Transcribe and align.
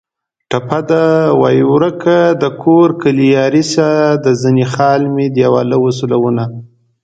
ټپه 0.49 0.79
ده: 0.89 1.05
ورکه 1.73 2.17
دکور 2.43 2.87
کلي 3.01 3.27
یاري 3.37 3.63
شه 3.71 3.89
د 4.25 4.27
زنې 4.41 4.65
خال 4.73 5.01
مې 5.13 5.25
دېواله 5.37 5.77
و 5.79 5.85
سولونه 5.97 6.43